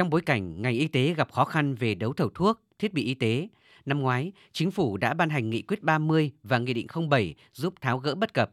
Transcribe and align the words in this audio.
Trong 0.00 0.10
bối 0.10 0.20
cảnh 0.20 0.62
ngành 0.62 0.74
y 0.74 0.88
tế 0.88 1.14
gặp 1.14 1.32
khó 1.32 1.44
khăn 1.44 1.74
về 1.74 1.94
đấu 1.94 2.12
thầu 2.12 2.30
thuốc, 2.34 2.60
thiết 2.78 2.92
bị 2.92 3.04
y 3.04 3.14
tế, 3.14 3.48
năm 3.86 4.00
ngoái, 4.00 4.32
chính 4.52 4.70
phủ 4.70 4.96
đã 4.96 5.14
ban 5.14 5.30
hành 5.30 5.50
nghị 5.50 5.62
quyết 5.62 5.82
30 5.82 6.30
và 6.42 6.58
nghị 6.58 6.74
định 6.74 6.86
07 7.10 7.34
giúp 7.52 7.74
tháo 7.80 7.98
gỡ 7.98 8.14
bất 8.14 8.34
cập. 8.34 8.50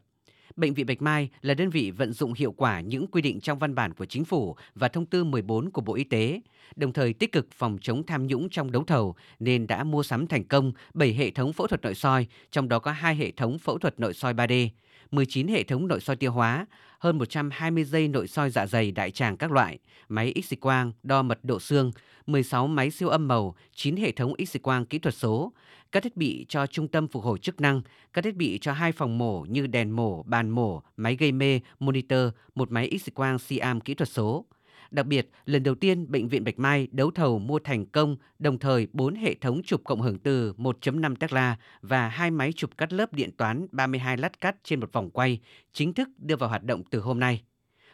Bệnh 0.58 0.74
viện 0.74 0.86
Bạch 0.86 1.02
Mai 1.02 1.28
là 1.42 1.54
đơn 1.54 1.70
vị 1.70 1.90
vận 1.90 2.12
dụng 2.12 2.32
hiệu 2.32 2.52
quả 2.52 2.80
những 2.80 3.06
quy 3.06 3.22
định 3.22 3.40
trong 3.40 3.58
văn 3.58 3.74
bản 3.74 3.94
của 3.94 4.06
chính 4.06 4.24
phủ 4.24 4.56
và 4.74 4.88
thông 4.88 5.06
tư 5.06 5.24
14 5.24 5.70
của 5.70 5.80
Bộ 5.80 5.94
Y 5.94 6.04
tế, 6.04 6.40
đồng 6.76 6.92
thời 6.92 7.12
tích 7.12 7.32
cực 7.32 7.46
phòng 7.52 7.78
chống 7.82 8.02
tham 8.06 8.26
nhũng 8.26 8.48
trong 8.48 8.72
đấu 8.72 8.84
thầu 8.84 9.16
nên 9.38 9.66
đã 9.66 9.84
mua 9.84 10.02
sắm 10.02 10.26
thành 10.26 10.44
công 10.44 10.72
7 10.94 11.12
hệ 11.12 11.30
thống 11.30 11.52
phẫu 11.52 11.66
thuật 11.66 11.82
nội 11.82 11.94
soi, 11.94 12.26
trong 12.50 12.68
đó 12.68 12.78
có 12.78 12.92
2 12.92 13.16
hệ 13.16 13.30
thống 13.30 13.58
phẫu 13.58 13.78
thuật 13.78 14.00
nội 14.00 14.14
soi 14.14 14.34
3D, 14.34 14.68
19 15.10 15.48
hệ 15.48 15.62
thống 15.62 15.88
nội 15.88 16.00
soi 16.00 16.16
tiêu 16.16 16.32
hóa, 16.32 16.66
hơn 16.98 17.18
120 17.18 17.84
dây 17.84 18.08
nội 18.08 18.28
soi 18.28 18.50
dạ 18.50 18.66
dày 18.66 18.90
đại 18.90 19.10
tràng 19.10 19.36
các 19.36 19.52
loại, 19.52 19.78
máy 20.08 20.32
X-quang, 20.36 20.92
đo 21.02 21.22
mật 21.22 21.38
độ 21.42 21.60
xương, 21.60 21.92
16 22.28 22.66
máy 22.66 22.90
siêu 22.90 23.08
âm 23.08 23.28
màu, 23.28 23.54
9 23.74 23.96
hệ 23.96 24.12
thống 24.12 24.32
X-quang 24.38 24.84
kỹ 24.84 24.98
thuật 24.98 25.14
số, 25.14 25.52
các 25.92 26.02
thiết 26.02 26.16
bị 26.16 26.46
cho 26.48 26.66
trung 26.66 26.88
tâm 26.88 27.08
phục 27.08 27.24
hồi 27.24 27.38
chức 27.38 27.60
năng, 27.60 27.82
các 28.12 28.24
thiết 28.24 28.36
bị 28.36 28.58
cho 28.58 28.72
hai 28.72 28.92
phòng 28.92 29.18
mổ 29.18 29.46
như 29.48 29.66
đèn 29.66 29.96
mổ, 29.96 30.22
bàn 30.22 30.50
mổ, 30.50 30.82
máy 30.96 31.16
gây 31.16 31.32
mê, 31.32 31.60
monitor, 31.80 32.28
một 32.54 32.72
máy 32.72 32.90
X-quang 32.90 33.38
Siam 33.38 33.80
kỹ 33.80 33.94
thuật 33.94 34.08
số. 34.08 34.44
Đặc 34.90 35.06
biệt, 35.06 35.30
lần 35.46 35.62
đầu 35.62 35.74
tiên 35.74 36.10
Bệnh 36.10 36.28
viện 36.28 36.44
Bạch 36.44 36.58
Mai 36.58 36.88
đấu 36.90 37.10
thầu 37.10 37.38
mua 37.38 37.58
thành 37.58 37.86
công 37.86 38.16
đồng 38.38 38.58
thời 38.58 38.88
4 38.92 39.14
hệ 39.14 39.34
thống 39.34 39.62
chụp 39.62 39.80
cộng 39.84 40.00
hưởng 40.00 40.18
từ 40.18 40.52
1.5 40.52 41.16
Tesla 41.16 41.56
và 41.82 42.08
hai 42.08 42.30
máy 42.30 42.52
chụp 42.52 42.70
cắt 42.78 42.92
lớp 42.92 43.12
điện 43.12 43.30
toán 43.36 43.66
32 43.72 44.16
lát 44.16 44.40
cắt 44.40 44.56
trên 44.64 44.80
một 44.80 44.92
vòng 44.92 45.10
quay, 45.10 45.40
chính 45.72 45.92
thức 45.92 46.08
đưa 46.18 46.36
vào 46.36 46.48
hoạt 46.48 46.64
động 46.64 46.82
từ 46.90 47.00
hôm 47.00 47.20
nay. 47.20 47.42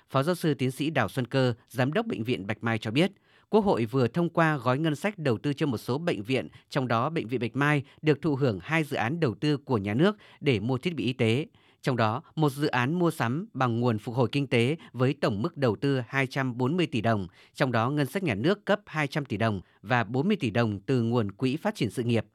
Phó 0.08 0.22
giáo 0.22 0.34
sư 0.34 0.54
tiến 0.54 0.70
sĩ 0.70 0.90
Đào 0.90 1.08
Xuân 1.08 1.26
Cơ, 1.26 1.54
Giám 1.68 1.92
đốc 1.92 2.06
Bệnh 2.06 2.24
viện 2.24 2.46
Bạch 2.46 2.64
Mai 2.64 2.78
cho 2.78 2.90
biết, 2.90 3.12
Quốc 3.54 3.64
hội 3.64 3.84
vừa 3.84 4.08
thông 4.08 4.28
qua 4.28 4.56
gói 4.56 4.78
ngân 4.78 4.96
sách 4.96 5.18
đầu 5.18 5.38
tư 5.38 5.52
cho 5.52 5.66
một 5.66 5.78
số 5.78 5.98
bệnh 5.98 6.22
viện, 6.22 6.48
trong 6.70 6.88
đó 6.88 7.10
Bệnh 7.10 7.28
viện 7.28 7.40
Bạch 7.40 7.56
Mai 7.56 7.82
được 8.02 8.22
thụ 8.22 8.34
hưởng 8.34 8.58
hai 8.62 8.84
dự 8.84 8.96
án 8.96 9.20
đầu 9.20 9.34
tư 9.34 9.56
của 9.56 9.78
nhà 9.78 9.94
nước 9.94 10.16
để 10.40 10.60
mua 10.60 10.78
thiết 10.78 10.94
bị 10.94 11.04
y 11.04 11.12
tế. 11.12 11.46
Trong 11.82 11.96
đó, 11.96 12.22
một 12.36 12.52
dự 12.52 12.66
án 12.66 12.98
mua 12.98 13.10
sắm 13.10 13.46
bằng 13.52 13.80
nguồn 13.80 13.98
phục 13.98 14.14
hồi 14.14 14.28
kinh 14.32 14.46
tế 14.46 14.76
với 14.92 15.14
tổng 15.20 15.42
mức 15.42 15.56
đầu 15.56 15.76
tư 15.76 16.00
240 16.08 16.86
tỷ 16.86 17.00
đồng, 17.00 17.26
trong 17.54 17.72
đó 17.72 17.90
ngân 17.90 18.06
sách 18.06 18.22
nhà 18.22 18.34
nước 18.34 18.64
cấp 18.64 18.80
200 18.86 19.24
tỷ 19.24 19.36
đồng 19.36 19.60
và 19.82 20.04
40 20.04 20.36
tỷ 20.40 20.50
đồng 20.50 20.80
từ 20.80 21.02
nguồn 21.02 21.32
quỹ 21.32 21.56
phát 21.56 21.74
triển 21.74 21.90
sự 21.90 22.02
nghiệp. 22.02 22.26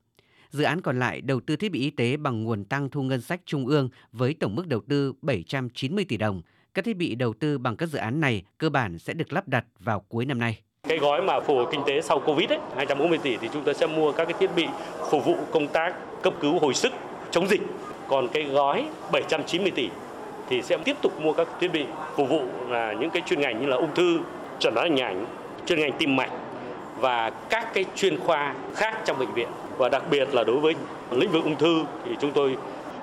Dự 0.50 0.64
án 0.64 0.82
còn 0.82 1.00
lại 1.00 1.22
đầu 1.22 1.40
tư 1.40 1.56
thiết 1.56 1.72
bị 1.72 1.80
y 1.80 1.90
tế 1.90 2.18
bằng 2.18 2.44
nguồn 2.44 2.66
tăng 2.66 2.90
thu 2.90 3.04
ngân 3.04 3.22
sách 3.22 3.42
trung 3.46 3.68
ương 3.68 3.90
với 4.12 4.34
tổng 4.34 4.56
mức 4.56 4.68
đầu 4.68 4.82
tư 4.88 5.14
790 5.22 6.06
tỷ 6.06 6.18
đồng. 6.18 6.42
Các 6.74 6.86
thiết 6.86 6.98
bị 6.98 7.16
đầu 7.16 7.34
tư 7.34 7.58
bằng 7.58 7.78
các 7.78 7.90
dự 7.90 7.98
án 7.98 8.20
này 8.20 8.44
cơ 8.58 8.70
bản 8.70 9.00
sẽ 9.00 9.14
được 9.14 9.34
lắp 9.34 9.48
đặt 9.48 9.66
vào 9.80 10.00
cuối 10.00 10.26
năm 10.26 10.40
nay. 10.40 10.62
Cái 10.90 10.98
gói 10.98 11.22
mà 11.22 11.40
phục 11.40 11.58
hồi 11.58 11.66
kinh 11.72 11.82
tế 11.86 12.02
sau 12.02 12.20
Covid 12.20 12.50
ấy, 12.50 12.60
240 12.76 13.18
tỷ 13.24 13.38
thì 13.38 13.50
chúng 13.54 13.64
ta 13.64 13.74
sẽ 13.74 13.88
mua 13.88 14.12
các 14.12 14.26
cái 14.26 14.34
thiết 14.40 14.50
bị 14.56 14.68
phục 15.10 15.26
vụ 15.26 15.36
công 15.52 15.68
tác 15.68 15.94
cấp 16.22 16.34
cứu 16.40 16.60
hồi 16.60 16.74
sức 16.74 16.94
chống 17.32 17.48
dịch. 17.48 17.62
Còn 18.08 18.28
cái 18.28 18.44
gói 18.44 18.86
790 19.12 19.72
tỷ 19.72 19.90
thì 20.50 20.62
sẽ 20.62 20.78
tiếp 20.78 20.96
tục 21.02 21.22
mua 21.22 21.34
các 21.34 21.48
thiết 21.60 21.68
bị 21.68 21.86
phục 22.16 22.30
vụ 22.30 22.42
là 22.70 22.94
những 22.94 23.10
cái 23.10 23.22
chuyên 23.26 23.42
ngành 23.42 23.62
như 23.62 23.68
là 23.68 23.76
ung 23.76 23.96
thư, 23.96 24.20
chẩn 24.60 24.74
đoán 24.76 24.88
hình 24.90 25.04
ảnh, 25.04 25.26
chuyên 25.66 25.80
ngành 25.80 25.92
tim 25.92 26.16
mạch 26.16 26.32
và 27.00 27.30
các 27.50 27.74
cái 27.74 27.86
chuyên 27.96 28.20
khoa 28.20 28.54
khác 28.76 28.98
trong 29.06 29.20
bệnh 29.20 29.34
viện. 29.34 29.48
Và 29.78 29.90
đặc 29.90 30.04
biệt 30.12 30.28
là 30.34 30.44
đối 30.44 30.58
với 30.58 30.76
lĩnh 31.12 31.32
vực 31.32 31.44
ung 31.44 31.56
thư 31.56 31.84
thì 32.06 32.12
chúng 32.22 32.32
tôi 32.32 32.58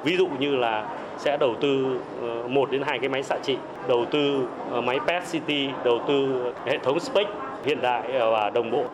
ví 0.05 0.17
dụ 0.17 0.29
như 0.39 0.57
là 0.57 0.89
sẽ 1.19 1.37
đầu 1.37 1.55
tư 1.61 2.01
ờ, 2.23 2.49
một 2.49 2.71
đến 2.71 2.83
hai 2.87 2.99
cái 2.99 3.09
máy 3.09 3.23
xạ 3.23 3.39
trị, 3.43 3.57
đầu 3.89 4.05
tư 4.05 4.47
ờ, 4.71 4.81
máy 4.81 4.99
PET 5.07 5.23
CT, 5.23 5.51
đầu 5.85 6.01
tư 6.09 6.53
hệ 6.67 6.79
thống 6.79 7.01
SPECT 7.01 7.29
hiện 7.65 7.79
đại 7.83 8.13
ờ, 8.13 8.31
và 8.31 8.51
đồng 8.51 8.71
bộ. 8.71 8.85